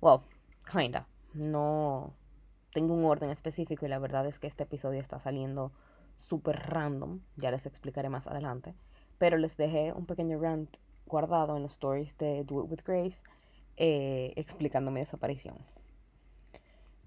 [0.00, 0.20] Well,
[0.70, 1.06] kinda.
[1.34, 2.14] No
[2.72, 5.72] tengo un orden específico y la verdad es que este episodio está saliendo
[6.20, 7.20] súper random.
[7.36, 8.74] Ya les explicaré más adelante.
[9.18, 10.74] Pero les dejé un pequeño rant
[11.06, 13.22] guardado en los stories de Do It With Grace
[13.76, 15.58] eh, explicando mi desaparición.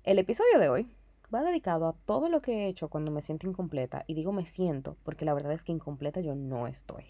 [0.03, 0.95] El episodio de hoy
[1.33, 4.03] va dedicado a todo lo que he hecho cuando me siento incompleta.
[4.05, 7.05] Y digo me siento porque la verdad es que incompleta yo no estoy.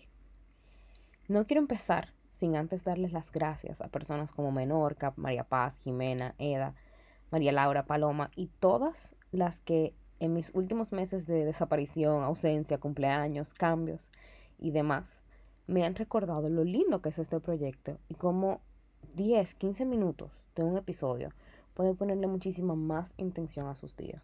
[1.28, 2.10] No quiero empezar
[2.44, 6.76] sin antes darles las gracias a personas como Menorca, María Paz, Jimena, Eda,
[7.32, 13.54] María Laura, Paloma y todas las que en mis últimos meses de desaparición, ausencia, cumpleaños,
[13.54, 14.12] cambios
[14.60, 15.24] y demás,
[15.68, 18.60] me han recordado lo lindo que es este proyecto y cómo
[19.16, 21.30] 10, 15 minutos de un episodio
[21.76, 24.22] pueden ponerle muchísima más intención a sus días.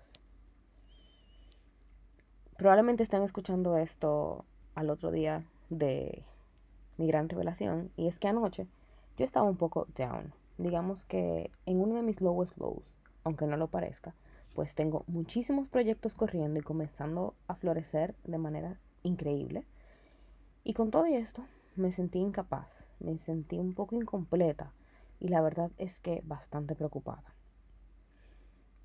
[2.58, 4.44] Probablemente están escuchando esto
[4.76, 6.26] al otro día de
[7.00, 7.92] mi gran revelación.
[7.96, 8.68] Y es que anoche
[9.18, 10.34] yo estaba un poco down.
[10.58, 12.84] Digamos que en uno de mis lowest lows,
[13.24, 14.14] aunque no lo parezca,
[14.54, 19.66] pues tengo muchísimos proyectos corriendo y comenzando a florecer de manera increíble.
[20.64, 24.74] Y con todo esto me sentí incapaz, me sentí un poco incompleta
[25.20, 27.34] y la verdad es que bastante preocupada.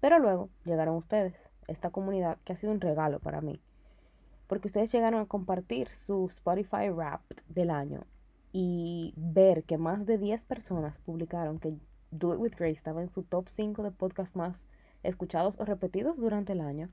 [0.01, 3.61] Pero luego llegaron ustedes, esta comunidad que ha sido un regalo para mí
[4.55, 8.07] porque ustedes llegaron a compartir su Spotify Wrapped del año
[8.53, 11.75] y ver que más de 10 personas publicaron que
[12.13, 14.65] Do It With Grace estaba en su top 5 de podcasts más
[15.03, 16.89] escuchados o repetidos durante el año,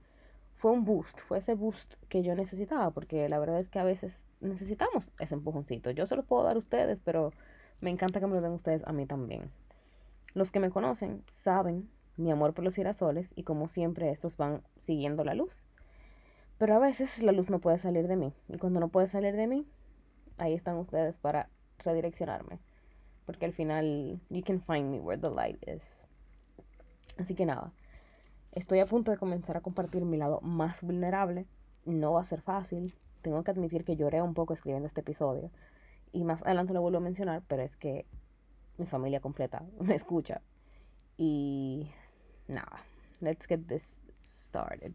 [0.55, 3.83] fue un boost, fue ese boost que yo necesitaba, porque la verdad es que a
[3.83, 5.91] veces necesitamos ese empujoncito.
[5.91, 7.31] Yo se lo puedo dar a ustedes, pero
[7.79, 9.51] me encanta que me lo den ustedes a mí también.
[10.33, 11.87] Los que me conocen saben
[12.17, 15.63] mi amor por los girasoles y como siempre estos van siguiendo la luz.
[16.61, 18.35] Pero a veces la luz no puede salir de mí.
[18.47, 19.65] Y cuando no puede salir de mí,
[20.37, 21.49] ahí están ustedes para
[21.79, 22.59] redireccionarme.
[23.25, 25.83] Porque al final, you can find me where the light is.
[27.17, 27.73] Así que nada,
[28.51, 31.47] estoy a punto de comenzar a compartir mi lado más vulnerable.
[31.83, 32.93] No va a ser fácil.
[33.23, 35.49] Tengo que admitir que lloré un poco escribiendo este episodio.
[36.11, 38.05] Y más adelante lo vuelvo a mencionar, pero es que
[38.77, 40.43] mi familia completa me escucha.
[41.17, 41.89] Y
[42.47, 42.85] nada,
[43.19, 44.93] let's get this started.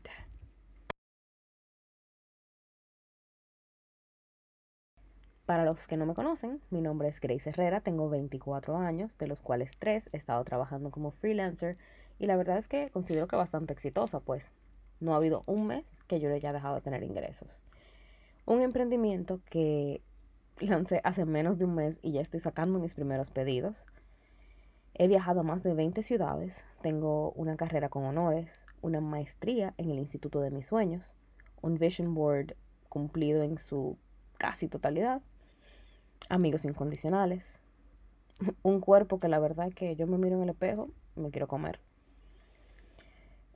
[5.47, 9.29] Para los que no me conocen, mi nombre es Grace Herrera, tengo 24 años, de
[9.29, 11.79] los cuales 3 he estado trabajando como freelancer
[12.19, 14.51] y la verdad es que considero que bastante exitosa, pues
[14.99, 17.61] no ha habido un mes que yo le haya dejado de tener ingresos.
[18.45, 20.03] Un emprendimiento que
[20.59, 23.84] lancé hace menos de un mes y ya estoy sacando mis primeros pedidos.
[24.95, 29.91] He viajado a más de 20 ciudades, tengo una carrera con honores, una maestría en
[29.91, 31.15] el Instituto de mis Sueños,
[31.63, 32.57] un vision board
[32.89, 33.97] cumplido en su
[34.39, 35.23] casi totalidad
[36.29, 37.61] amigos incondicionales,
[38.63, 41.81] un cuerpo que la verdad que yo me miro en el espejo me quiero comer.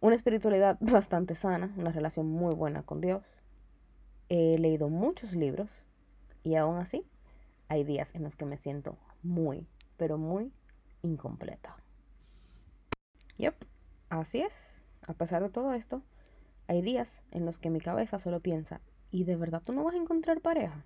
[0.01, 3.23] Una espiritualidad bastante sana, una relación muy buena con Dios.
[4.29, 5.85] He leído muchos libros
[6.43, 7.05] y aún así
[7.69, 9.67] hay días en los que me siento muy,
[9.97, 10.53] pero muy
[11.03, 11.77] incompleta.
[13.37, 13.55] Yep,
[14.09, 14.85] así es.
[15.07, 16.03] A pesar de todo esto,
[16.67, 19.95] hay días en los que mi cabeza solo piensa, ¿y de verdad tú no vas
[19.95, 20.85] a encontrar pareja?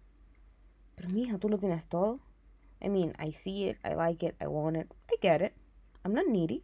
[0.94, 2.20] Pero mija, tú lo tienes todo.
[2.80, 5.52] I mean, I see it, I like it, I want it, I get it.
[6.04, 6.62] I'm not needy.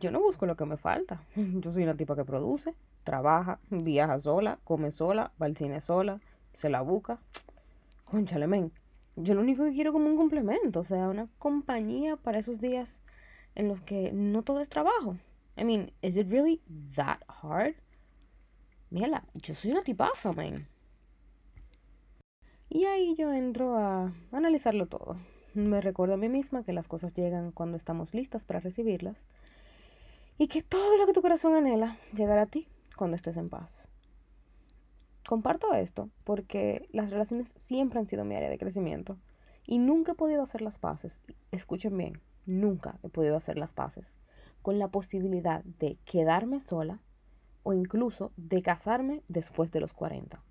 [0.00, 1.22] Yo no busco lo que me falta.
[1.36, 6.20] Yo soy una tipa que produce, trabaja, viaja sola, come sola, va al cine sola,
[6.54, 7.18] se la busca.
[8.04, 8.72] Conchale, men.
[9.16, 13.00] Yo lo único que quiero como un complemento, o sea, una compañía para esos días
[13.54, 15.16] en los que no todo es trabajo.
[15.56, 16.60] I mean, is it really
[16.96, 17.74] that hard?
[18.90, 20.66] Mira, yo soy una tipaza, man.
[22.74, 25.18] Y ahí yo entro a analizarlo todo.
[25.52, 29.18] Me recuerdo a mí misma que las cosas llegan cuando estamos listas para recibirlas
[30.38, 32.66] y que todo lo que tu corazón anhela llegará a ti
[32.96, 33.88] cuando estés en paz.
[35.28, 39.18] Comparto esto porque las relaciones siempre han sido mi área de crecimiento
[39.66, 41.20] y nunca he podido hacer las paces,
[41.50, 44.16] escuchen bien, nunca he podido hacer las paces
[44.62, 47.00] con la posibilidad de quedarme sola
[47.64, 50.42] o incluso de casarme después de los 40.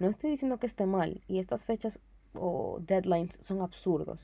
[0.00, 2.00] No estoy diciendo que esté mal y estas fechas
[2.34, 4.20] o deadlines son absurdos,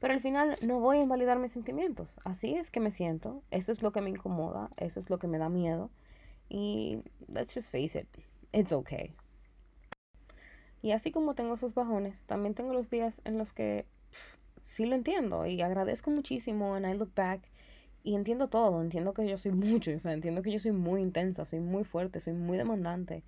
[0.00, 2.16] Pero al final no voy a invalidar mis sentimientos.
[2.24, 3.42] Así es que me siento.
[3.50, 4.70] Eso es lo que me incomoda.
[4.76, 5.90] Eso es lo que me da miedo.
[6.50, 8.08] Y let's just face it.
[8.52, 9.14] It's okay.
[10.82, 13.86] Y así como tengo esos bajones, también tengo los días en los que
[14.64, 17.42] sí lo entiendo y agradezco muchísimo and I look back
[18.04, 21.02] y entiendo todo, entiendo que yo soy mucho, o sea, entiendo que yo soy muy
[21.02, 23.24] intensa, soy muy fuerte, soy muy demandante.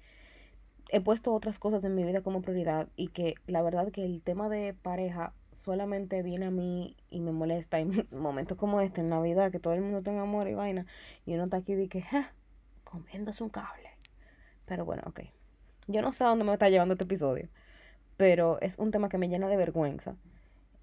[0.90, 4.22] He puesto otras cosas en mi vida como prioridad y que la verdad que el
[4.22, 9.08] tema de pareja solamente viene a mí y me molesta en momentos como este en
[9.08, 10.86] Navidad que todo el mundo tenga amor y vaina
[11.26, 12.30] y uno está aquí y que, ja,
[12.84, 13.90] comiéndose un cable.
[14.66, 15.20] Pero bueno, ok.
[15.86, 17.48] Yo no sé a dónde me está llevando este episodio,
[18.16, 20.16] pero es un tema que me llena de vergüenza.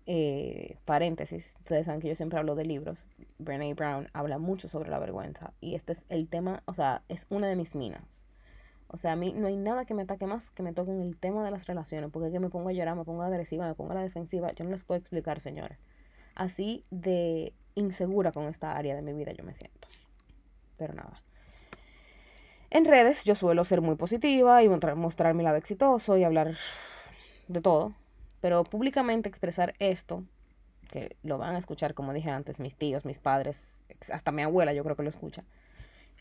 [0.05, 3.05] Eh, paréntesis, ustedes saben que yo siempre hablo de libros.
[3.39, 7.27] Brené Brown habla mucho sobre la vergüenza y este es el tema, o sea, es
[7.29, 8.20] una de mis minas.
[8.93, 11.01] O sea, a mí no hay nada que me ataque más que me toque en
[11.01, 13.65] el tema de las relaciones, porque es que me pongo a llorar, me pongo agresiva,
[13.65, 14.51] me pongo a la defensiva.
[14.51, 15.77] Yo no les puedo explicar, señores.
[16.35, 19.87] Así de insegura con esta área de mi vida yo me siento.
[20.77, 21.21] Pero nada.
[22.69, 26.57] En redes yo suelo ser muy positiva y mostrar mi lado exitoso y hablar
[27.47, 27.93] de todo,
[28.41, 30.23] pero públicamente expresar esto,
[30.89, 34.73] que lo van a escuchar como dije antes, mis tíos, mis padres, hasta mi abuela
[34.73, 35.43] yo creo que lo escucha,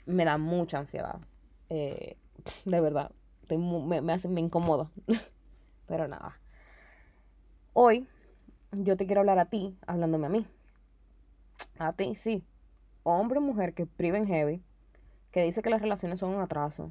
[0.07, 1.21] me da mucha ansiedad.
[1.69, 2.17] Eh,
[2.65, 3.11] de verdad,
[3.49, 4.91] me, me, hace, me incomodo.
[5.87, 6.39] pero nada.
[7.73, 8.07] Hoy
[8.73, 10.47] yo te quiero hablar a ti, hablándome a mí.
[11.79, 12.45] A ti, sí.
[13.03, 14.63] Hombre o mujer que priven heavy
[15.31, 16.91] que dice que las relaciones son un atraso,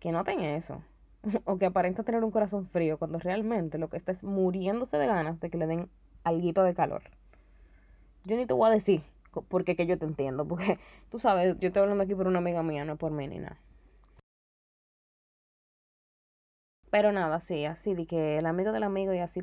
[0.00, 0.82] que noten eso,
[1.44, 5.06] o que aparenta tener un corazón frío cuando realmente lo que está es muriéndose de
[5.06, 5.88] ganas de que le den
[6.24, 7.02] alguito de calor.
[8.24, 9.02] Yo ni te voy a decir
[9.48, 10.78] porque que yo te entiendo, porque
[11.10, 13.58] tú sabes, yo estoy hablando aquí por una amiga mía, no por mí ni nada.
[16.90, 19.42] Pero nada, sí, así de que el amigo del amigo y así.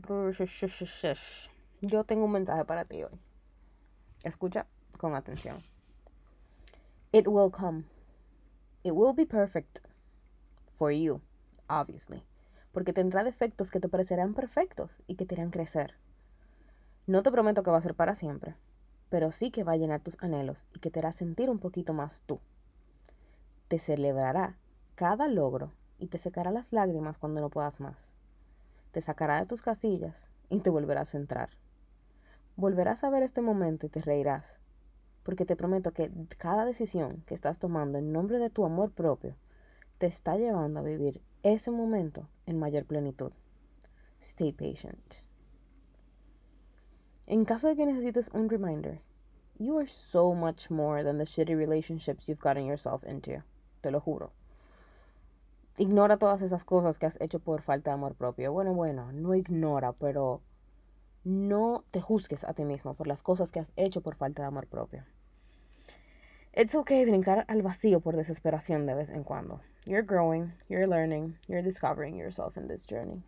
[1.81, 3.19] Yo tengo un mensaje para ti hoy.
[4.23, 4.65] Escucha
[4.97, 5.61] con atención.
[7.11, 7.83] It will come.
[8.83, 9.79] It will be perfect
[10.73, 11.21] for you,
[11.67, 12.23] obviously,
[12.71, 15.95] porque tendrá defectos que te parecerán perfectos y que te harán crecer.
[17.05, 18.55] No te prometo que va a ser para siempre,
[19.09, 21.93] pero sí que va a llenar tus anhelos y que te hará sentir un poquito
[21.93, 22.39] más tú.
[23.67, 24.57] Te celebrará
[24.95, 28.15] cada logro y te secará las lágrimas cuando no puedas más.
[28.91, 31.49] Te sacará de tus casillas y te volverá a centrar.
[32.55, 34.59] Volverás a ver este momento y te reirás,
[35.23, 39.35] porque te prometo que cada decisión que estás tomando en nombre de tu amor propio
[39.97, 43.31] te está llevando a vivir ese momento en mayor plenitud.
[44.21, 45.23] Stay patient.
[47.25, 49.01] En caso de que necesites un reminder,
[49.57, 53.43] you are so much more than the shitty relationships you've gotten yourself into.
[53.81, 54.31] Te lo juro.
[55.77, 58.53] Ignora todas esas cosas que has hecho por falta de amor propio.
[58.53, 60.41] Bueno, bueno, no ignora, pero
[61.23, 64.49] no te juzgues a ti mismo por las cosas que has hecho por falta de
[64.49, 65.03] amor propio.
[66.55, 69.61] It's okay brincar al vacío por desesperación de vez en cuando.
[69.85, 73.23] You're growing, you're learning, you're discovering yourself in this journey.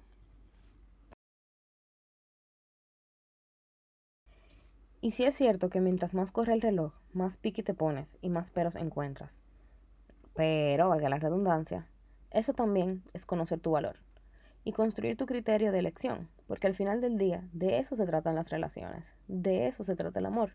[5.02, 8.30] Y sí es cierto que mientras más corre el reloj, más pique te pones y
[8.30, 9.40] más peros encuentras.
[10.36, 11.88] Pero, valga la redundancia,
[12.36, 13.98] eso también es conocer tu valor
[14.64, 18.36] y construir tu criterio de elección, porque al final del día de eso se tratan
[18.36, 20.52] las relaciones, de eso se trata el amor,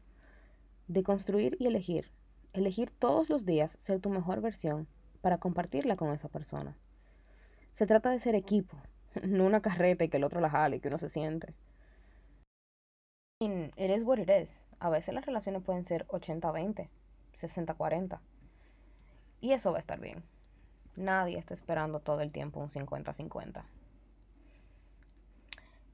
[0.89, 2.11] de construir y elegir
[2.53, 4.89] elegir todos los días ser tu mejor versión
[5.21, 6.77] para compartirla con esa persona.
[7.73, 8.77] Se trata de ser equipo,
[9.23, 11.55] no una carreta y que el otro la jale y que uno se siente.
[13.41, 14.63] It is what it is.
[14.81, 16.89] A veces las relaciones pueden ser 80-20,
[17.35, 18.21] 60-40.
[19.41, 20.23] Y eso va a estar bien.
[20.97, 23.63] Nadie está esperando todo el tiempo un 50-50.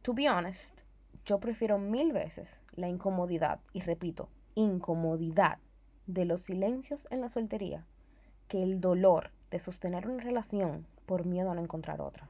[0.02, 0.82] To be honest,
[1.24, 5.58] yo prefiero mil veces la incomodidad, y repito, incomodidad
[6.06, 7.84] de los silencios en la soltería
[8.48, 12.28] que el dolor de sostener una relación por miedo a no encontrar otra.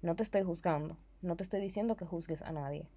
[0.00, 2.88] No te estoy juzgando, no te estoy diciendo que juzgues a nadie,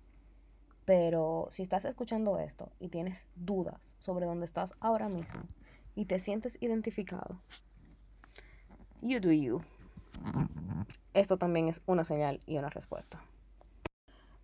[0.86, 5.42] pero si estás escuchando esto y tienes dudas sobre dónde estás ahora mismo
[5.96, 7.42] y te sientes identificado,
[9.02, 9.62] you do you.
[11.14, 13.22] Esto también es una señal y una respuesta.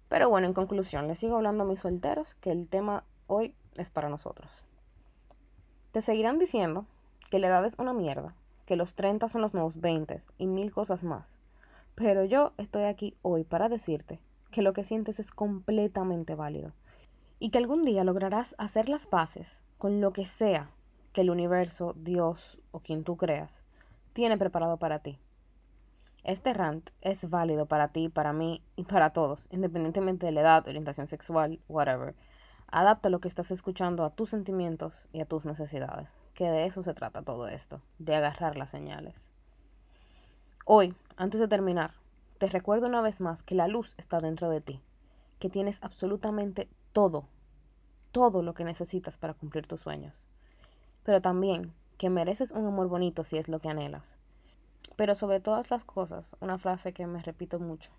[0.08, 3.90] Pero bueno, en conclusión, les sigo hablando a mis solteros que el tema hoy es
[3.90, 4.50] para nosotros.
[5.92, 6.86] Te seguirán diciendo
[7.30, 10.72] que la edad es una mierda, que los 30 son los nuevos 20 y mil
[10.72, 11.38] cosas más.
[11.96, 14.20] Pero yo estoy aquí hoy para decirte
[14.52, 16.74] que lo que sientes es completamente válido
[17.40, 20.70] y que algún día lograrás hacer las paces con lo que sea
[21.14, 23.61] que el universo, Dios o quien tú creas
[24.14, 25.20] tiene preparado para ti.
[26.24, 30.68] Este rant es válido para ti, para mí y para todos, independientemente de la edad,
[30.68, 32.14] orientación sexual, whatever.
[32.68, 36.84] Adapta lo que estás escuchando a tus sentimientos y a tus necesidades, que de eso
[36.84, 39.16] se trata todo esto, de agarrar las señales.
[40.66, 41.92] Hoy, antes de terminar,
[42.38, 44.80] te recuerdo una vez más que la luz está dentro de ti,
[45.40, 47.26] que tienes absolutamente todo,
[48.12, 50.22] todo lo que necesitas para cumplir tus sueños.
[51.04, 54.18] Pero también que mereces un amor bonito si es lo que anhelas.
[54.96, 57.92] Pero sobre todas las cosas, una frase que me repito mucho.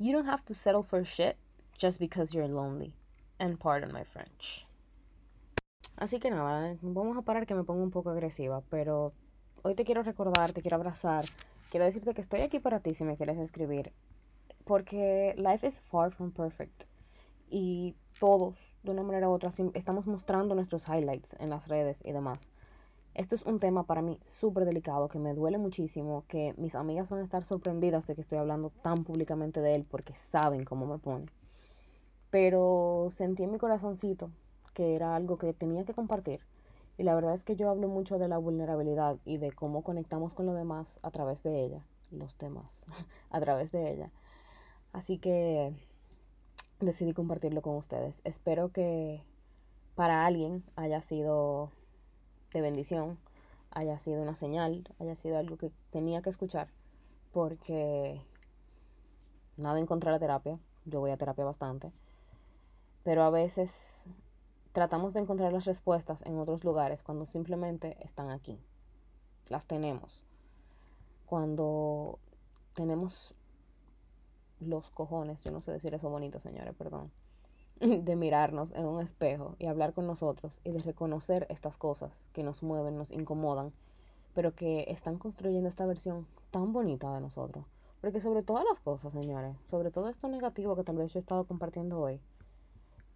[0.00, 1.36] You don't have to settle for shit
[1.78, 2.92] just because you're lonely.
[3.38, 4.66] And pardon my French.
[5.96, 9.12] Así que nada, vamos a parar que me pongo un poco agresiva, pero
[9.62, 11.24] hoy te quiero recordar, te quiero abrazar,
[11.70, 13.92] quiero decirte que estoy aquí para ti si me quieres escribir,
[14.64, 16.82] porque life is far from perfect
[17.48, 22.10] y todos, de una manera u otra, estamos mostrando nuestros highlights en las redes y
[22.10, 22.48] demás.
[23.14, 27.08] Esto es un tema para mí súper delicado, que me duele muchísimo, que mis amigas
[27.10, 30.86] van a estar sorprendidas de que estoy hablando tan públicamente de él porque saben cómo
[30.86, 31.26] me pone.
[32.30, 34.30] Pero sentí en mi corazoncito
[34.74, 36.40] que era algo que tenía que compartir.
[36.98, 40.34] Y la verdad es que yo hablo mucho de la vulnerabilidad y de cómo conectamos
[40.34, 42.84] con los demás a través de ella, los demás,
[43.30, 44.10] a través de ella.
[44.92, 45.72] Así que
[46.78, 48.20] decidí compartirlo con ustedes.
[48.22, 49.24] Espero que
[49.94, 51.72] para alguien haya sido
[52.52, 53.18] de bendición,
[53.70, 56.68] haya sido una señal, haya sido algo que tenía que escuchar,
[57.32, 58.20] porque
[59.56, 61.92] nada en contra de la terapia, yo voy a terapia bastante,
[63.04, 64.04] pero a veces
[64.72, 68.58] tratamos de encontrar las respuestas en otros lugares cuando simplemente están aquí,
[69.48, 70.24] las tenemos,
[71.26, 72.18] cuando
[72.74, 73.34] tenemos
[74.58, 77.10] los cojones, yo no sé decir eso bonito, señores, perdón,
[78.04, 82.42] de mirarnos en un espejo y hablar con nosotros y de reconocer estas cosas que
[82.42, 83.72] nos mueven, nos incomodan,
[84.34, 87.64] pero que están construyendo esta versión tan bonita de nosotros.
[88.02, 91.22] Porque sobre todas las cosas, señores, sobre todo esto negativo que tal vez yo he
[91.22, 92.20] estado compartiendo hoy,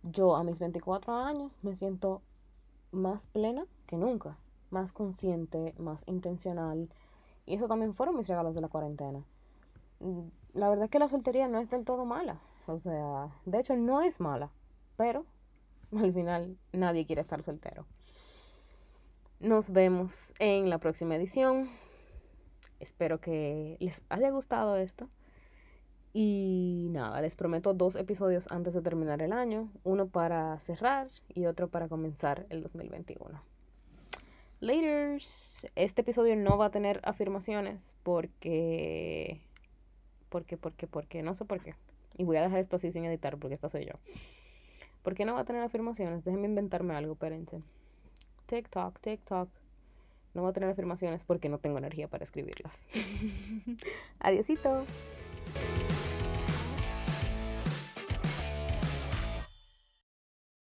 [0.02, 2.22] yo a mis 24 años me siento
[2.90, 4.38] más plena que nunca,
[4.70, 6.88] más consciente, más intencional.
[7.46, 9.24] Y eso también fueron mis regalos de la cuarentena.
[10.00, 12.40] Mm, la verdad es que la soltería no es del todo mala.
[12.66, 14.50] O sea, de hecho no es mala,
[14.96, 15.26] pero
[15.96, 17.86] al final nadie quiere estar soltero.
[19.40, 21.68] Nos vemos en la próxima edición.
[22.80, 25.08] Espero que les haya gustado esto.
[26.12, 31.46] Y nada, les prometo dos episodios antes de terminar el año, uno para cerrar y
[31.46, 33.42] otro para comenzar el 2021.
[34.60, 35.66] Laters.
[35.74, 39.40] Este episodio no va a tener afirmaciones porque
[40.28, 41.74] porque porque porque no sé por qué.
[42.16, 43.92] Y voy a dejar esto así sin editar porque esta soy yo.
[45.02, 46.24] ¿Por qué no va a tener afirmaciones?
[46.24, 47.60] Déjenme inventarme algo, espérense.
[48.46, 49.48] TikTok, TikTok.
[50.32, 52.88] No va a tener afirmaciones porque no tengo energía para escribirlas.
[54.18, 54.84] Adiosito.